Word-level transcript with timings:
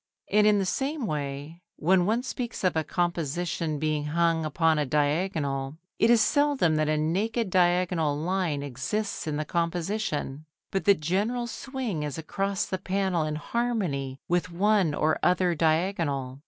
And 0.31 0.47
in 0.47 0.57
the 0.57 0.65
same 0.65 1.05
way, 1.05 1.61
when 1.75 2.07
one 2.07 2.23
speaks 2.23 2.63
of 2.63 2.75
a 2.75 2.83
composition 2.83 3.77
being 3.77 4.05
hung 4.05 4.45
upon 4.45 4.79
a 4.79 4.85
diagonal, 4.87 5.77
it 5.99 6.09
is 6.09 6.21
seldom 6.21 6.75
that 6.77 6.89
a 6.89 6.97
naked 6.97 7.51
diagonal 7.51 8.17
line 8.17 8.63
exists 8.63 9.27
in 9.27 9.37
the 9.37 9.45
composition, 9.45 10.45
but 10.71 10.85
the 10.85 10.95
general 10.95 11.45
swing 11.45 12.01
is 12.01 12.17
across 12.17 12.65
the 12.65 12.79
panel 12.79 13.23
in 13.25 13.35
harmony 13.35 14.19
with 14.27 14.49
one 14.51 14.95
or 14.95 15.19
other 15.21 15.53
diagonal. 15.53 16.39